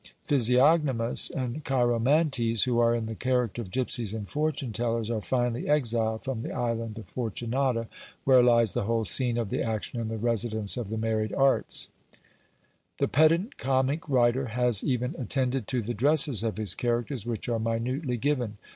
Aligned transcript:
Physiognomus 0.27 1.29
and 1.29 1.63
Cheiromantes, 1.63 2.63
who 2.63 2.79
are 2.79 2.95
in 2.95 3.05
the 3.05 3.13
character 3.13 3.61
of 3.61 3.69
gipsies 3.69 4.15
and 4.15 4.27
fortune 4.27 4.73
tellers, 4.73 5.11
are 5.11 5.21
finally 5.21 5.69
exiled 5.69 6.23
from 6.23 6.41
the 6.41 6.51
island 6.51 6.97
of 6.97 7.05
Fortunata, 7.05 7.87
where 8.23 8.41
lies 8.41 8.73
the 8.73 8.85
whole 8.85 9.05
scene 9.05 9.37
of 9.37 9.51
the 9.51 9.61
action 9.61 9.99
in 10.01 10.07
the 10.07 10.17
residence 10.17 10.75
of 10.75 10.89
the 10.89 10.97
Married 10.97 11.33
Arts. 11.33 11.87
The 12.97 13.07
pedant 13.07 13.57
comic 13.59 14.09
writer 14.09 14.47
has 14.47 14.83
even 14.83 15.13
attended 15.19 15.67
to 15.67 15.83
the 15.83 15.93
dresses 15.93 16.41
of 16.41 16.57
his 16.57 16.73
characters, 16.73 17.27
which 17.27 17.47
are 17.47 17.59
minutely 17.59 18.17
given. 18.17 18.57